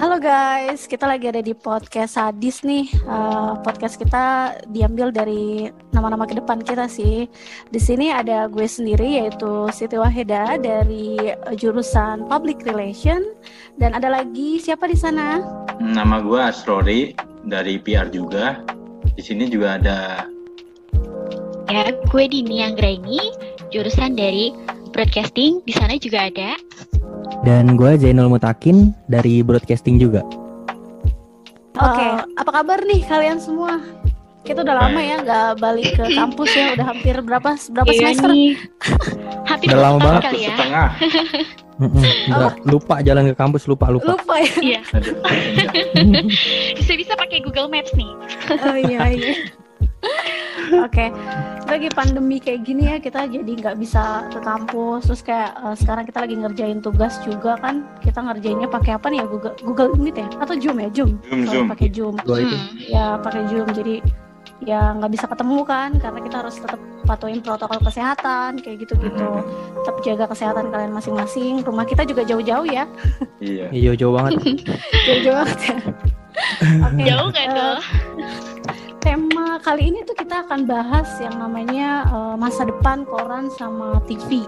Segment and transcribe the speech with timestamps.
[0.00, 2.88] Halo guys, kita lagi ada di podcast Sadis nih.
[3.04, 7.28] Uh, podcast kita diambil dari nama-nama ke depan kita sih.
[7.68, 11.20] Di sini ada gue sendiri yaitu Siti Wahida dari
[11.52, 13.28] jurusan Public Relation
[13.76, 15.44] dan ada lagi siapa di sana?
[15.84, 17.12] Nama gue Asrori
[17.44, 18.64] dari PR juga.
[19.04, 20.24] Di sini juga ada
[21.68, 23.20] Ya, gue Dini Anggreni,
[23.68, 24.48] jurusan dari
[24.96, 25.60] broadcasting.
[25.68, 26.56] Di sana juga ada
[27.42, 30.20] Dan gue Zainul Mutakin dari broadcasting juga.
[31.80, 32.10] Oke, okay.
[32.12, 33.80] uh, apa kabar nih kalian semua?
[34.44, 38.30] Kita udah lama ya nggak balik ke kampus ya, udah hampir berapa berapa Iya semester?
[38.32, 38.50] nih.
[39.50, 40.22] Hampir Udah lama banget.
[40.30, 40.48] kali ya.
[40.54, 40.88] setengah.
[41.80, 44.14] Mm-mm, nggak, lupa jalan ke kampus, lupa lupa.
[44.14, 44.52] Lupa ya.
[44.60, 44.80] Iya,
[46.78, 48.10] bisa-bisa pakai Google Maps nih.
[48.62, 49.34] Oh iya iya.
[50.70, 51.10] Oke,
[51.66, 55.10] lagi pandemi kayak gini ya kita jadi nggak bisa ke kampus.
[55.10, 57.82] Terus kayak eh, sekarang kita lagi ngerjain tugas juga kan.
[57.98, 61.10] Kita ngerjainnya pakai apa nih ya Google Google Meet ya atau Zoom ya Zoom?
[61.26, 61.66] Zoom, Zoom.
[61.66, 62.14] Pakai Zoom.
[62.22, 62.54] Hmm.
[62.86, 63.68] Ya pakai Zoom.
[63.74, 63.94] Jadi
[64.60, 69.28] ya nggak bisa ketemu kan karena kita harus tetap patuhin protokol kesehatan kayak gitu-gitu.
[69.82, 71.64] Tetap jaga kesehatan kalian masing-masing.
[71.64, 72.84] Rumah kita juga jauh-jauh ya.
[73.40, 73.66] Iya.
[73.72, 74.38] Iya jauh banget.
[75.08, 75.76] Jauh-jauh banget ya.
[76.86, 77.02] Oke.
[77.04, 77.76] Jauh nggak eh, tuh?
[79.00, 84.44] Tema kali ini tuh kita akan bahas yang namanya eh, masa depan koran sama TV.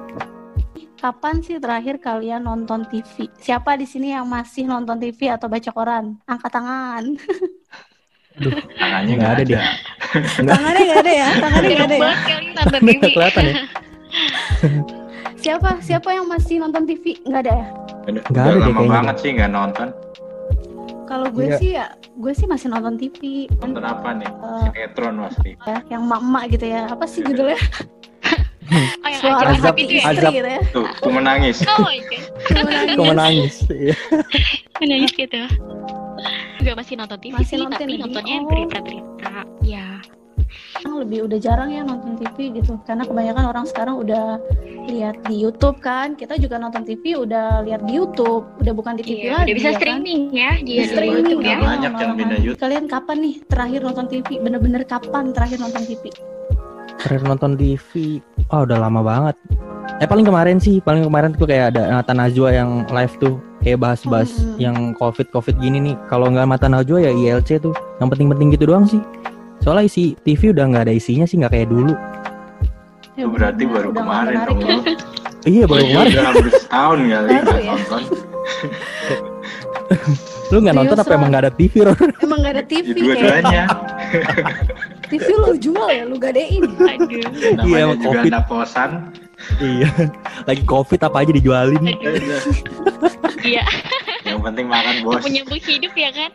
[1.00, 3.27] Kapan sih terakhir kalian nonton TV?
[3.42, 6.14] Siapa di sini yang masih nonton TV atau baca koran?
[6.30, 7.05] Angkat tangan.
[8.78, 9.61] Tangannya Nggak ada dia.
[10.39, 11.28] Tangannya nggak ada ya?
[11.42, 12.12] Tangannya nggak ada ya?
[13.11, 13.56] kelihatan ya?
[15.42, 15.70] Siapa?
[15.83, 17.19] Siapa yang masih nonton TV?
[17.27, 17.67] Nggak ada ya?
[18.06, 19.89] Nggak ada deh lama banget sih nggak nonton.
[21.13, 21.57] Kalau gue Iya.
[21.61, 23.45] sih ya, gue sih masih nonton TV.
[23.55, 24.25] Nonton apa nih?
[24.25, 25.51] Eh, Sinetron pasti.
[25.61, 26.89] ya, yang mak-mak gitu ya.
[26.89, 27.61] Apa sih judulnya?
[27.61, 29.77] Oh, yang Suara Azab.
[29.77, 30.01] itu ya?
[30.01, 30.33] istri Azab.
[30.33, 30.61] gitu ya.
[30.73, 31.57] Tuh, aku menangis.
[31.69, 32.25] Oh my god,
[32.97, 33.55] Kok menangis?
[33.69, 33.95] Iya.
[34.81, 35.41] menangis gitu.
[36.57, 38.01] Juga masih nonton TV Masih sih, nonton tapi Di?
[38.01, 38.49] nontonnya Oh.
[38.49, 39.33] berita-berita.
[39.61, 39.87] Ya,
[40.73, 44.36] Sekarang lebih udah jarang ya nonton TV gitu karena kebanyakan orang sekarang udah
[44.85, 49.03] lihat di YouTube kan kita juga nonton TV udah lihat di YouTube udah bukan di
[49.03, 49.39] TV iya.
[49.39, 49.81] lagi Udah bisa ya kan?
[49.81, 51.51] streaming ya di Di di streaming YouTube ya.
[51.51, 51.57] ya.
[51.61, 52.61] Banyak yang pindah YouTube.
[52.61, 56.03] kalian kapan nih terakhir nonton TV bener-bener kapan terakhir nonton TV
[57.03, 58.23] Terakhir nonton TV,
[58.55, 59.35] oh udah lama banget.
[59.98, 63.83] Eh paling kemarin sih, paling kemarin tuh kayak ada Mata Najwa yang live tuh kayak
[63.83, 64.55] bahas-bahas Hmm.
[64.63, 65.97] yang covid covid gini nih.
[66.07, 69.03] Kalau nggak Mata Najwa ya ILC tuh, yang penting-penting gitu doang sih.
[69.59, 71.91] Soalnya isi TV udah nggak ada isinya sih, nggak kayak dulu.
[73.12, 74.58] Ya, berarti baru udah nggak kemarin dong.
[74.58, 74.67] ya.
[74.67, 74.80] lu.
[75.42, 76.12] Iya baru Iya, kemarin.
[76.12, 77.68] Udah hampir setahun kali nggak ya?
[77.68, 78.02] nonton.
[80.48, 82.08] Lu nggak nonton apa emang nggak ada TV, Ron?
[82.18, 83.64] emang gak ada TV Ya, kayak Dua-duanya.
[85.08, 87.24] TV lu jual ya lu gadein Aduh.
[87.55, 88.33] Namanya emang juga Covid.
[88.46, 88.90] kosan.
[89.61, 89.89] iya.
[90.44, 91.83] Lagi covid apa aja dijualin.
[93.42, 93.64] Iya,
[94.23, 95.20] Yang penting makan bos.
[95.20, 96.30] menyambung hidup ya kan?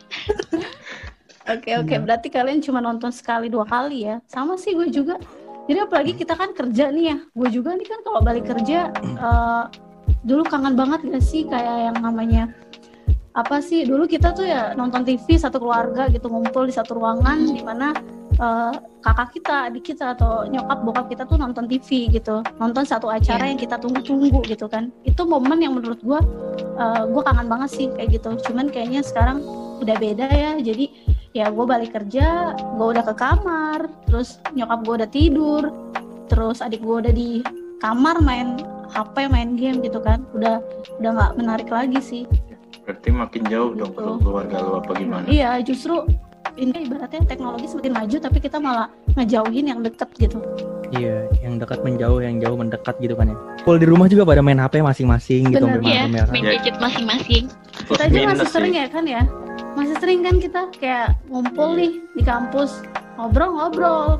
[1.48, 4.20] Oke oke, berarti kalian cuma nonton sekali dua kali ya?
[4.26, 5.16] Sama sih gue juga.
[5.68, 7.18] Jadi apalagi kita kan kerja nih ya.
[7.36, 9.64] Gue juga nih kan kalau balik kerja eh,
[10.24, 12.48] dulu kangen banget gak sih kayak yang namanya
[13.38, 17.46] apa sih dulu kita tuh ya nonton TV satu keluarga gitu ngumpul di satu ruangan
[17.54, 17.94] di mana
[18.34, 18.74] eh,
[19.04, 23.46] kakak kita, adik kita atau nyokap bokap kita tuh nonton TV gitu, nonton satu acara
[23.48, 23.56] Iya.
[23.56, 24.92] yang kita tunggu-tunggu gitu kan.
[25.08, 26.20] Itu momen yang menurut gue
[26.78, 28.36] eh, gue kangen banget sih kayak gitu.
[28.50, 29.44] Cuman kayaknya sekarang
[29.80, 30.52] udah beda ya.
[30.60, 30.92] Jadi
[31.38, 32.28] ya gue balik kerja
[32.58, 35.64] gue udah ke kamar terus nyokap gue udah tidur
[36.28, 37.46] terus adik gue udah di
[37.78, 38.58] kamar main
[38.90, 40.58] HP main game gitu kan udah
[40.98, 42.24] udah nggak menarik lagi sih
[42.82, 44.00] Berarti makin jauh dong Gitu.
[44.00, 45.26] kalau keluarga lu apa gimana?
[45.28, 46.08] iya justru
[46.56, 50.42] ini ibaratnya teknologi semakin maju tapi kita malah ngejauhin yang deket gitu
[50.88, 53.36] Iya, yang dekat menjauh, yang jauh mendekat gitu kan ya.
[53.60, 56.32] Kalau di rumah juga pada main HP masing-masing gitu, Bener, ya kan.
[56.32, 57.44] main gadget masing-masing.
[57.84, 59.28] Kita aja masih sering ya kan ya
[59.78, 62.82] masih sering kan kita kayak ngumpul nih di kampus
[63.16, 64.18] ngobrol-ngobrol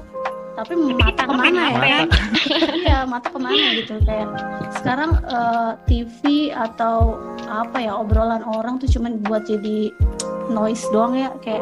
[0.54, 2.08] tapi mata ke mana ya kan
[2.86, 4.30] iya mata ke mana gitu kayak
[4.74, 9.94] sekarang eh, TV atau apa ya obrolan orang tuh cuman buat jadi
[10.50, 11.62] noise doang ya kayak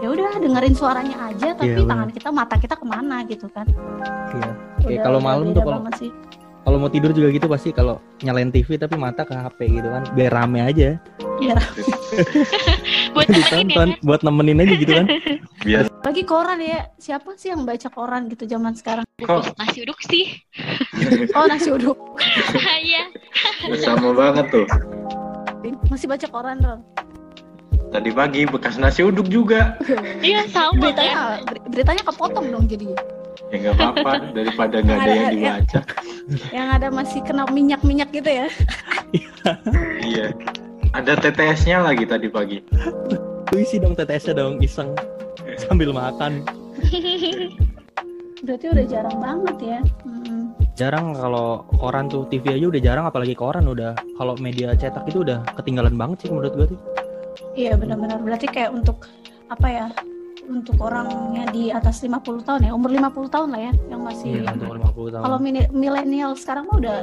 [0.00, 1.90] ya udah dengerin suaranya aja tapi Iya, bener.
[1.92, 3.68] tangan kita mata kita ke mana gitu kan
[4.34, 4.50] Iya.
[4.84, 6.10] Udah- kalau malam tuh kalau sih.
[6.64, 10.02] Kalau mau tidur juga gitu pasti kalau nyalain TV tapi mata ke HP gitu kan.
[10.10, 10.96] Biar rame aja.
[11.36, 11.60] Biar
[13.14, 14.00] Buat temenin ya Ditonton kan?
[14.02, 15.06] buat nemenin aja gitu kan.
[15.66, 19.96] Biasa lagi koran ya siapa sih yang baca koran gitu zaman sekarang Bungkus nasi uduk
[20.04, 20.36] sih.
[21.36, 21.96] oh nasi uduk
[22.76, 23.08] Iya.
[23.80, 24.66] sama banget tuh.
[25.88, 26.80] masih baca koran Ron
[27.88, 29.78] Tadi pagi bekas nasi uduk juga.
[30.18, 32.90] Iya, sama beritanya ber- beritanya kepotong dong jadi
[33.52, 35.80] Ya nggak apa-apa daripada nggak ada yang dibaca.
[36.50, 38.48] yang ada masih kena minyak minyak gitu ya
[40.00, 40.32] Iya.
[40.94, 42.58] ada TTS-nya lagi tadi pagi.
[43.52, 44.94] Isi dong TTS-nya dong iseng
[45.60, 46.42] sambil makan.
[48.42, 49.80] Berarti udah jarang banget ya.
[50.02, 50.52] Hmm.
[50.74, 55.22] Jarang kalau koran tuh TV aja udah jarang apalagi koran udah kalau media cetak itu
[55.22, 56.80] udah ketinggalan banget sih menurut gue tuh.
[57.54, 58.18] Iya benar-benar.
[58.22, 59.06] Berarti kayak untuk
[59.50, 59.86] apa ya?
[60.44, 64.52] Untuk orangnya di atas 50 tahun ya, umur 50 tahun lah ya, yang masih Iya,
[64.52, 65.22] untuk 50 tahun.
[65.24, 65.38] kalau
[65.72, 66.96] milenial sekarang mah udah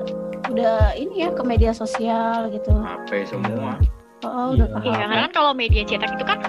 [0.47, 2.69] udah ini ya ke media sosial gitu.
[2.71, 3.81] HP semua.
[4.21, 4.77] Oh, udah Iya.
[4.77, 5.01] Iya, HP.
[5.01, 6.39] karena kan kalau media cetak itu kan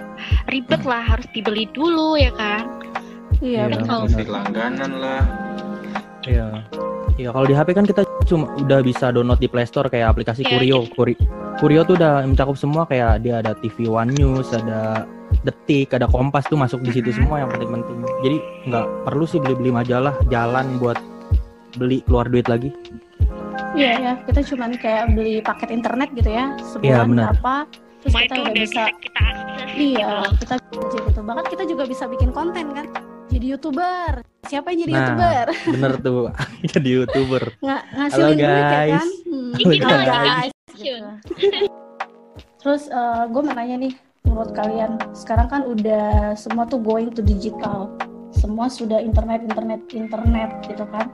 [0.46, 2.68] ribet lah, harus dibeli dulu ya kan.
[3.40, 3.80] Iya, betul.
[3.80, 4.00] betul.
[4.12, 5.22] Mesti langganan lah.
[6.22, 6.46] Iya.
[7.12, 10.44] Iya, kalau di HP kan kita cuma udah bisa download di Play Store kayak aplikasi
[10.44, 10.78] Iya, Kurio.
[10.92, 11.14] Kuri,
[11.58, 15.04] Kurio tuh udah mencakup semua kayak dia ada TV One News, ada
[15.42, 17.98] Detik, ada Kompas tuh masuk di situ semua yang penting-penting.
[18.22, 18.36] Jadi
[18.70, 20.94] nggak perlu sih beli-beli majalah, jalan buat
[21.74, 22.70] beli keluar duit lagi.
[23.74, 27.26] Iya ya, kita cuman kayak beli paket internet gitu ya, Iya, sebulan benar.
[27.34, 27.54] berapa,
[28.04, 30.36] terus kita udah bisa, kita akses iya, gitu.
[30.44, 30.54] kita
[30.92, 31.20] gitu.
[31.24, 32.86] Bahkan kita juga bisa bikin konten kan,
[33.32, 34.12] jadi youtuber.
[34.44, 35.46] Siapa yang jadi Nah, youtuber?
[35.74, 36.24] Bener tuh,
[36.76, 37.42] jadi youtuber.
[37.64, 38.92] Nggak ngasilin duit ya guys.
[38.92, 39.08] kan?
[39.26, 39.50] Hmm.
[39.56, 40.08] Halo guys.
[40.12, 40.52] guys.
[40.76, 41.08] Gitu.
[42.62, 42.82] Terus
[43.26, 43.92] gue mau nanya nih,
[44.32, 47.92] menurut kalian sekarang kan udah semua tuh going to digital,
[48.34, 51.06] semua sudah internet, internet, internet gitu kan?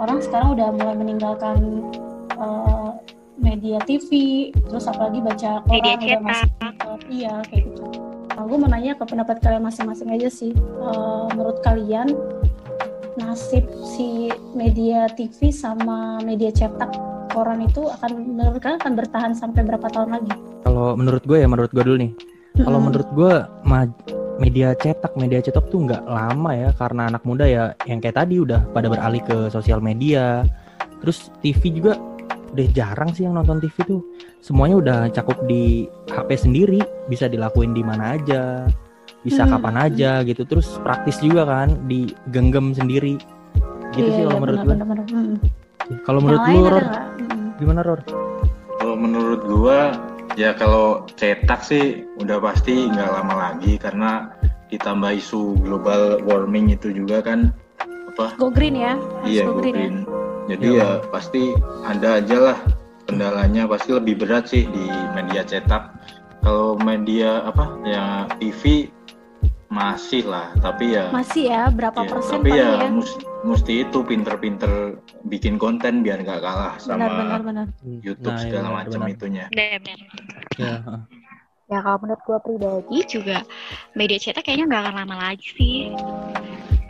[0.00, 1.84] Orang sekarang udah mulai meninggalkan
[2.32, 2.90] eh,
[3.36, 4.08] media TV,
[4.56, 6.22] terus apalagi baca koran Media udah cetak.
[6.24, 6.48] masih
[7.12, 7.84] iya kayak gitu.
[8.32, 10.56] Nah, gue mau nanya ke pendapat kalian masing-masing aja sih.
[10.56, 12.08] Eh, menurut kalian
[13.20, 16.88] nasib si media TV sama media cetak
[17.36, 20.32] koran itu akan menurut kalian akan bertahan sampai berapa tahun lagi?
[20.64, 22.12] Kalau menurut gue ya, menurut gue dulu nih.
[22.52, 23.32] Kalau menurut gue
[24.36, 28.42] media cetak, media cetak tuh nggak lama ya karena anak muda ya yang kayak tadi
[28.42, 30.44] udah pada beralih ke sosial media.
[31.00, 31.96] Terus TV juga
[32.52, 34.00] udah jarang sih yang nonton TV tuh.
[34.44, 38.66] Semuanya udah cakup di HP sendiri, bisa dilakuin di mana aja,
[39.24, 39.56] bisa Hmm.
[39.56, 40.44] kapan aja gitu.
[40.44, 43.16] Terus praktis juga kan, digenggam sendiri.
[43.96, 44.76] Gitu Iya, sih kalau iya, menurut gue.
[46.08, 46.86] Kalau menurut lu, Ror,
[47.60, 48.00] gimana Ror?
[48.80, 49.78] Kalau menurut gua
[50.34, 54.32] ya kalau cetak sih udah pasti nggak lama lagi karena
[54.72, 57.52] ditambah isu global warming itu juga kan
[58.12, 59.80] apa Go green ya, harus iya go go green ya.
[59.80, 59.96] green.
[60.42, 60.80] Jadi Iya.
[60.80, 61.42] ya pasti
[61.86, 62.58] ada aja lah
[63.06, 64.84] kendalanya pasti lebih berat sih di
[65.14, 65.92] media cetak.
[66.42, 68.90] Kalau media apa ya TV
[69.72, 72.88] masih lah tapi ya Masih ya, berapa ya, persen tapi ya, ya?
[73.42, 77.66] mesti itu pinter-pinter bikin konten biar nggak kalah sama Benar-benar benar.
[78.04, 79.14] YouTube Nah, iya, segala benar, macam benar.
[79.16, 79.44] itunya.
[79.48, 79.98] Benar-benar.
[80.60, 81.00] Ya, heeh.
[81.72, 83.38] Ya kalau menurut gue pribadi juga
[83.96, 85.88] media cetak kayaknya nggak akan lama lagi sih.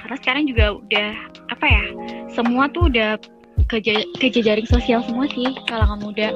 [0.02, 1.08] Karena sekarang juga udah
[1.54, 1.84] apa ya,
[2.34, 3.14] semua tuh udah
[3.68, 3.78] ke,
[4.18, 6.30] ke jejaring sosial semua sih kalangan muda.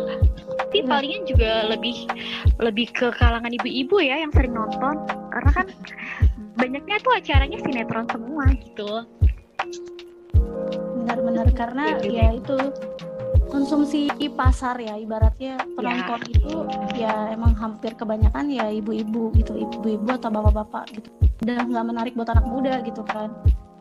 [0.57, 0.91] Tapi Benar.
[0.99, 1.97] palingan juga lebih
[2.59, 5.07] lebih ke kalangan ibu-ibu ya yang sering nonton.
[5.31, 5.67] Karena kan
[6.57, 8.91] banyaknya tuh acaranya sinetron semua gitu.
[11.03, 12.57] Benar-benar karena Iya, ya itu
[13.47, 16.67] konsumsi pasar ya ibaratnya penonton itu
[16.99, 21.09] ya emang hampir kebanyakan ya ibu-ibu gitu ibu-ibu atau bapak-bapak gitu
[21.47, 23.31] udah nggak menarik buat anak muda gitu kan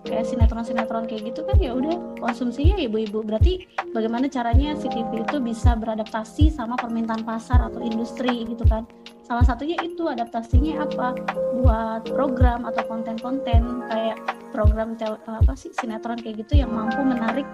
[0.05, 3.25] kayak sinetron-sinetron kayak gitu kan ya udah konsumsinya ibu-ibu.
[3.25, 8.85] Berarti bagaimana caranya si TV itu bisa beradaptasi sama permintaan pasar atau industri gitu kan?
[9.25, 11.17] Salah satunya itu adaptasinya apa?
[11.57, 14.21] Buat program atau konten-konten kayak
[14.53, 17.49] program tel apa sih sinetron kayak gitu yang mampu menarik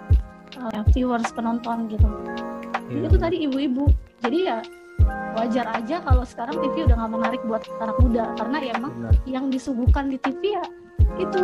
[0.60, 2.06] uh, viewers penonton gitu.
[2.92, 3.08] Iya.
[3.08, 3.88] itu tadi ibu-ibu.
[4.20, 4.60] Jadi ya
[5.40, 8.36] wajar aja kalau sekarang TV udah nggak menarik buat anak muda.
[8.36, 9.16] Karena ya emang Benar.
[9.24, 10.66] yang disuguhkan di TV ya
[11.20, 11.42] itu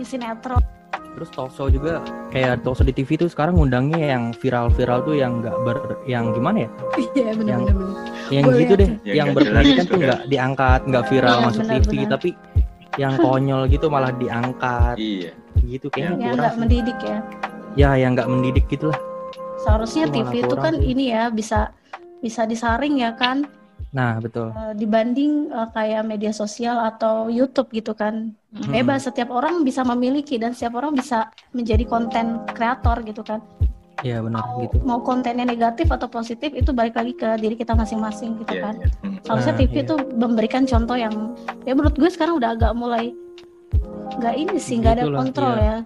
[0.00, 0.62] di sinetron
[1.10, 5.14] Terus talk show juga kayak talk show di TV tuh sekarang ngundangnya yang viral-viral tuh
[5.14, 6.68] yang nggak ber yang gimana ya?
[7.12, 7.86] iya benar, benar
[8.30, 10.06] Yang Boleh gitu deh, Yang yang berpendidikan tuh juga.
[10.06, 12.28] nggak diangkat, nggak viral Iya, masuk benar, TV, tapi
[12.96, 15.30] yang konyol gitu malah diangkat Iya.
[15.62, 16.60] gitu kayaknya yang kurang sih.
[16.60, 17.18] mendidik ya
[17.76, 18.98] Ya, yang nggak mendidik gitu lah.
[19.60, 20.86] seharusnya Itu TV itu kan sih.
[20.86, 21.70] ini ya bisa
[22.18, 23.44] bisa disaring ya kan
[23.90, 24.54] Nah, betul.
[24.54, 28.74] eh, dibanding eh, kayak media sosial atau YouTube gitu kan Hmm.
[28.74, 33.38] bebas setiap orang bisa memiliki dan setiap orang bisa menjadi konten kreator gitu kan
[34.02, 34.76] Iya, benar mau, gitu.
[34.82, 38.74] mau kontennya negatif atau positif itu balik lagi ke diri kita masing-masing gitu Iya, kan.
[39.06, 39.22] Hmm.
[39.22, 41.14] seharusnya Nah, TV itu memberikan contoh yang
[41.62, 43.14] ya menurut gue sekarang udah agak mulai
[44.18, 45.62] nggak ini sih nggak ada kontrol iya.
[45.62, 45.76] ya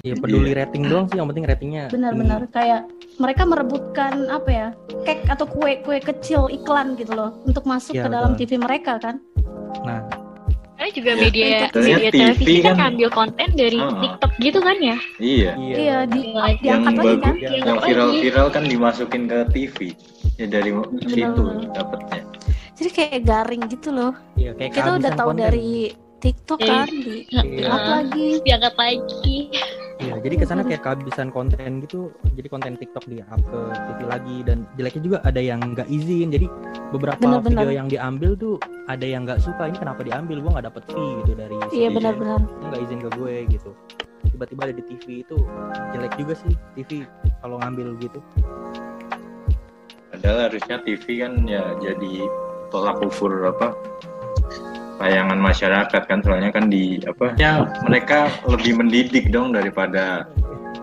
[0.00, 1.92] Ya peduli rating doang sih, yang penting ratingnya.
[1.92, 2.88] benar-benar kayak
[3.20, 4.68] mereka merebutkan apa ya
[5.04, 8.48] cake atau kue-kue kecil iklan gitu loh untuk masuk Iya, ke dalam betul.
[8.48, 9.20] TV mereka kan.
[9.84, 10.00] Nah,
[10.72, 13.92] Karena juga Ya, media sebetulnya media TV televisi kan kan- ngambil konten dari Ah.
[14.00, 14.96] TikTok gitu kan ya.
[15.20, 15.50] Iya.
[15.60, 17.84] iya di Yang diangkat lagi bagus, kan Iya, yang lagi.
[17.84, 19.76] viral-viral kan dimasukin ke TV.
[20.34, 20.70] Ya dari
[21.04, 21.68] situ benar.
[21.76, 22.22] dapatnya.
[22.72, 25.44] jadi kayak garing gitu loh Iya, kayak kita udah tahu konten.
[25.44, 26.68] dari TikTok Iya.
[26.78, 27.66] kan di Iya.
[27.66, 29.38] up lagi diangkat lagi
[30.00, 32.08] Iya, jadi ke sana kayak kehabisan konten gitu.
[32.32, 36.32] Jadi konten TikTok di up ke TV lagi dan jeleknya juga ada yang nggak izin.
[36.32, 36.48] Jadi
[36.88, 37.60] beberapa Bener-bener.
[37.60, 38.56] video yang diambil tuh
[38.88, 39.68] ada yang nggak suka.
[39.68, 40.40] Ini kenapa diambil?
[40.40, 41.52] Gua nggak dapet fee gitu dari.
[41.70, 43.70] iya benar-benar nggak izin ke gue gitu.
[44.26, 45.36] Tiba-tiba ada di TV itu
[45.92, 47.04] jelek juga sih TV
[47.38, 48.20] kalau ngambil gitu.
[50.10, 52.24] Padahal harusnya TV kan ya jadi
[52.72, 53.76] tolak ukur apa
[55.00, 60.28] tayangan masyarakat kan soalnya kan di apa ya mereka lebih mendidik dong daripada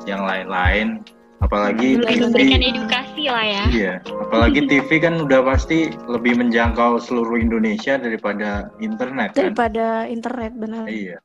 [0.03, 1.05] yang lain-lain.
[1.37, 2.25] Apalagi lebih Bener-bener.
[2.33, 3.63] memberikan TV edukasi lah ya.
[3.69, 3.93] Iya
[4.25, 5.77] apalagi TV kan udah pasti
[6.09, 9.53] lebih menjangkau seluruh Indonesia daripada internet kan.
[9.53, 10.89] Daripada internet benar.
[10.89, 11.21] Iya.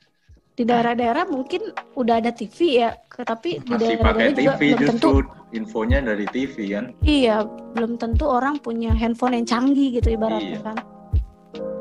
[0.52, 1.64] Di daerah-daerah mungkin
[1.96, 2.92] udah ada TV ya
[3.24, 5.08] tapi di masih pakai daerah-daerah juga TV belum tentu.
[5.08, 5.16] justru
[5.52, 6.84] infonya dari TV kan.
[7.00, 7.36] Iya
[7.72, 10.60] belum tentu orang punya handphone yang canggih gitu ibaratnya Iya.
[10.60, 10.76] kan.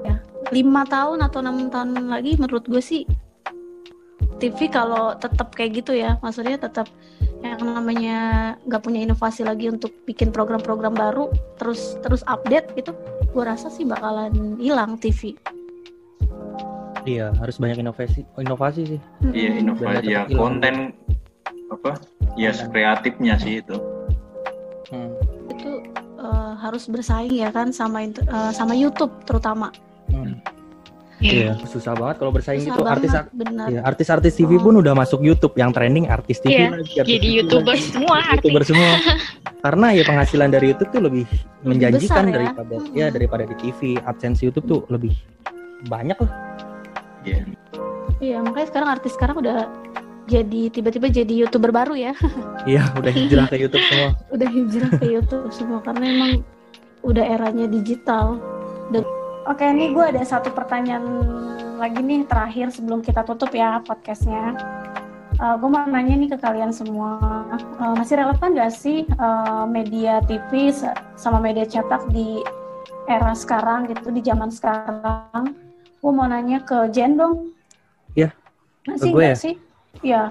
[0.01, 0.10] ya
[0.49, 3.05] lima tahun atau enam tahun lagi menurut gue sih
[4.41, 6.89] TV kalau tetap kayak gitu ya maksudnya tetap
[7.41, 8.17] yang namanya
[8.65, 12.93] nggak punya inovasi lagi untuk bikin program-program baru terus terus update gitu
[13.31, 15.37] gue rasa sih bakalan hilang TV
[17.01, 18.99] Iya, harus banyak inovasi inovasi sih.
[19.33, 19.61] iya Mm-mm.
[19.73, 20.93] inovasi ya konten
[21.73, 21.97] apa
[22.37, 22.69] ya Konten.
[22.69, 23.77] kreatifnya sih itu
[24.91, 25.07] Hmm.
[25.47, 25.81] itu
[26.19, 29.71] eh, harus bersaing ya kan sama eh, sama YouTube terutama
[30.11, 30.35] Hmm.
[31.21, 31.53] Iya.
[31.53, 32.81] Iya, susah banget kalau bersaing Susah gitu.
[32.83, 36.67] Artis banget, benar Iya, artis-artis TV pun udah masuk YouTube yang trending artis TV Iya,
[36.71, 37.85] lagi, artis jadi TV youtuber lagi.
[37.87, 38.91] semua artis youtuber semua
[39.65, 41.25] karena ya penghasilan dari YouTube tuh lebih,
[41.61, 42.33] menjanjikan besar ya.
[42.35, 42.97] daripada Mm-mm.
[42.97, 45.13] ya daripada di TV AdSense YouTube tuh lebih
[45.85, 46.31] banyak lah
[47.21, 47.45] Iya.
[48.17, 49.69] Iya, makanya sekarang artis sekarang udah
[50.25, 52.17] jadi tiba-tiba jadi youtuber baru ya.
[52.65, 56.31] iya udah hijrah ke YouTube semua udah hijrah ke YouTube semua karena emang
[57.01, 58.41] udah eranya digital.
[58.89, 61.01] Dan- Oke, ini gue ada satu pertanyaan
[61.81, 64.53] lagi nih terakhir sebelum kita tutup ya podcastnya.
[65.41, 67.17] gue mau nanya nih ke kalian semua,
[67.57, 72.37] eh, masih relevan gak sih eh, media TV sa- sama media cetak di
[73.09, 75.57] era sekarang gitu, di zaman sekarang?
[75.97, 77.49] Gue mau nanya ke Jen dong.
[78.13, 78.29] Iya,
[78.85, 79.41] Masih gue nggak ya?
[79.41, 79.53] sih?
[80.05, 80.23] Ya,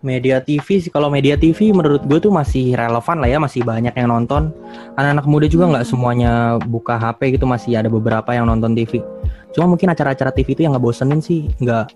[0.00, 0.90] media TV sih.
[0.92, 4.52] Kalau media TV menurut gue tuh masih relevan lah ya masih banyak yang nonton.
[4.96, 9.04] Anak-anak muda juga nggak semuanya buka HP gitu masih ada beberapa yang nonton TV
[9.54, 11.90] cuma mungkin acara-acara TV itu yang ngebosenin sih nggak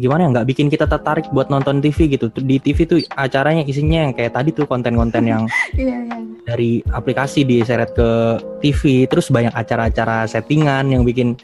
[0.00, 2.32] gimana ya nggak bikin kita tertarik buat nonton TV gitu.
[2.32, 5.44] Di TV tuh acaranya isinya yang kayak tadi tuh konten-konten yang
[5.76, 6.16] iya, iya.
[6.48, 11.36] dari aplikasi diseret ke TV terus banyak acara-acara settingan yang bikin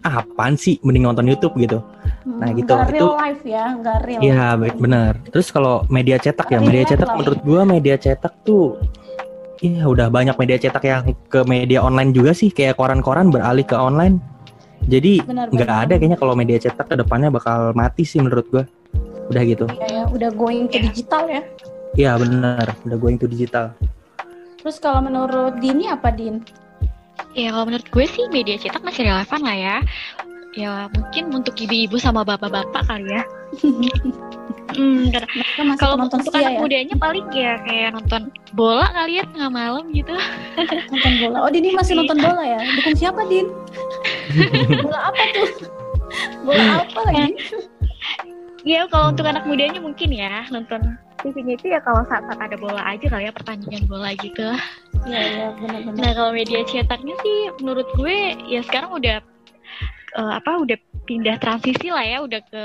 [0.00, 1.78] ah, apaan sih mending nonton YouTube gitu
[2.22, 2.70] Hmm, Nah, gitu.
[2.70, 4.20] nggak real Itu- life ya, nggak real.
[4.20, 5.12] Iya be- bener.
[5.28, 8.76] Terus kalau media cetak ya, media cetak menurut gua media cetak tuh
[9.58, 13.74] Iya udah banyak media cetak yang ke media online juga sih kayak koran-koran beralih ke
[13.74, 14.22] online.
[14.86, 15.82] Jadi Benar, nggak benar.
[15.82, 18.62] ada kayaknya kalau media cetak ke depannya bakal mati sih menurut gua.
[19.28, 19.66] Udah gitu.
[19.68, 21.42] Iya, ya, udah going ke digital ya.
[21.92, 23.74] Iya bener, udah going to digital.
[24.58, 26.38] Terus kalau menurut Dini apa Din?
[27.36, 29.76] Ya kalau menurut gue sih media cetak masih relevan lah ya.
[30.56, 33.22] Ya mungkin untuk ibu-ibu sama bapak-bapak kali ya.
[34.76, 35.08] Hmm,
[35.80, 39.88] kalau penonton untuk anak ya, mudanya paling ya kayak nonton bola kali ya tengah malam
[39.96, 40.12] gitu.
[40.92, 41.38] nonton bola.
[41.40, 42.60] Oh Dini masih nonton bola ya?
[42.76, 43.48] Dukung siapa Din?
[44.84, 45.48] bola apa tuh?
[46.44, 47.32] Bola apa lagi?
[48.68, 52.82] Ya kalau untuk anak mudanya mungkin ya nonton TV-nya itu ya kalau saat-saat ada bola
[52.86, 54.48] aja kali ya pertandingan bola gitu.
[55.06, 55.98] Iya, iya, benar-benar.
[55.98, 59.18] Nah kalau media cetaknya sih menurut gue ya sekarang udah
[60.18, 62.64] eh, apa udah pindah transisi lah ya udah ke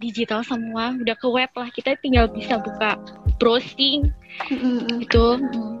[0.00, 2.96] digital semua udah ke web lah kita tinggal bisa buka
[3.36, 4.08] browsing
[4.48, 5.04] mm.
[5.04, 5.76] gitu Mm.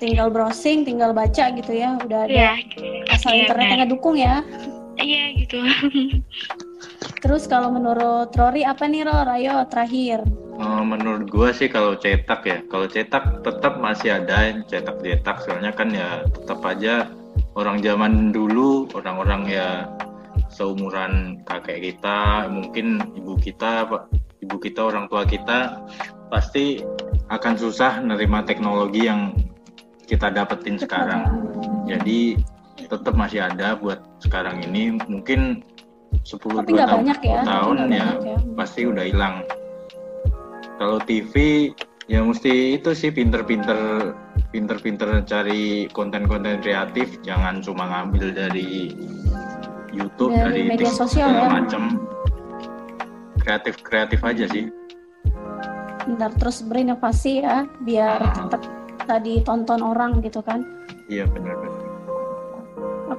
[0.00, 2.00] Tinggal browsing, tinggal baca gitu ya.
[2.00, 2.52] Udah ada ya
[3.12, 4.40] asal iya, internetnya ngedukung ya.
[5.02, 5.58] Iya gitu
[7.20, 9.28] Terus kalau menurut Rory apa nih Ror?
[9.28, 10.24] Ayo terakhir.
[10.60, 15.72] Eh, menurut gua sih kalau cetak ya, kalau cetak tetap masih ada yang cetak-cetak, soalnya
[15.72, 17.08] kan ya tetap aja
[17.56, 19.88] orang zaman dulu, orang-orang ya
[20.52, 24.12] seumuran kakek kita, mungkin ibu kita, pak,
[24.44, 25.80] ibu kita, orang tua kita
[26.28, 26.84] pasti
[27.32, 29.32] akan susah nerima teknologi yang
[30.04, 31.48] kita dapetin sekarang.
[31.88, 32.36] Jadi
[32.86, 35.60] tetap masih ada buat sekarang ini, mungkin
[36.22, 37.40] 10 Tapi tahun, banyak ya.
[37.42, 38.36] 10 tahun ya ya.
[38.56, 39.34] pasti udah hilang.
[40.76, 41.34] Kalau TV
[42.08, 44.12] ya mesti itu sih pinter-pinter
[44.50, 48.96] pinter-pinter cari konten-konten kreatif, jangan cuma ngambil dari
[49.90, 51.46] YouTube, Dari dari, media sosial ya.
[51.46, 51.98] macam.
[53.40, 54.68] Kreatif-kreatif aja sih.
[56.06, 58.34] Bentar terus berinovasi ya biar Ah.
[58.46, 58.62] tetap
[59.06, 60.62] tadi tonton orang gitu kan.
[61.06, 61.79] Iya benar-benar.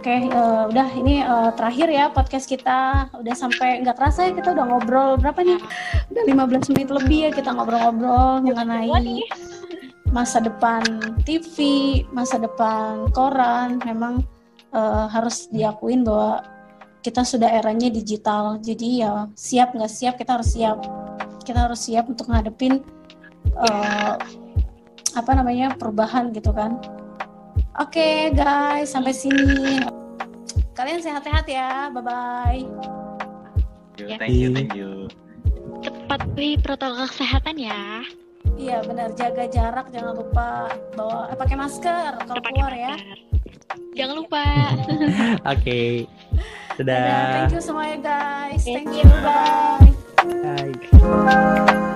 [0.01, 3.05] Oke, eh, udah ini eh, terakhir ya podcast kita.
[3.21, 5.61] Udah sampai nggak kerasa ya kita udah ngobrol berapa nih?
[6.09, 9.21] Udah 15 menit lebih ya kita ngobrol-ngobrol mengenai
[10.09, 10.81] masa depan
[11.21, 11.53] TV,
[12.09, 13.77] masa depan koran.
[13.85, 14.25] Memang
[14.73, 16.49] eh, harus diakuin bahwa
[17.05, 18.57] kita sudah eranya digital.
[18.57, 20.81] Jadi ya siap nggak siap kita harus siap.
[21.45, 22.81] Kita harus siap untuk ngadepin
[23.53, 24.15] eh,
[25.13, 26.81] apa namanya perubahan gitu kan.
[27.79, 29.90] Oke guys, sampai sini.
[30.81, 31.93] Kalian sehat-sehat ya.
[31.93, 32.65] Bye-bye.
[34.01, 34.17] Ya.
[34.17, 35.05] Thank you, thank you.
[35.85, 38.01] Cepat patuhi protokol kesehatan ya.
[38.57, 42.97] Iya benar, jaga jarak, jangan lupa bawa eh, pakai masker kalau keluar ya.
[42.97, 43.17] masker.
[43.93, 44.45] Jangan lupa.
[45.53, 46.09] Oke.
[46.81, 47.29] Dadah, Dadah.
[47.29, 48.65] thank you semuanya guys.
[48.65, 49.05] Thank Thank you.
[49.05, 49.17] you.
[49.21, 49.93] Bye.
[51.29, 51.89] Bye.